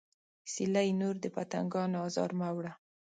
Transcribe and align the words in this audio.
سیلۍ 0.51 0.89
نور 1.01 1.15
د 1.23 1.25
پتنګانو 1.35 1.97
ازار 2.07 2.31
مه 2.39 2.49
وړه 2.55 2.73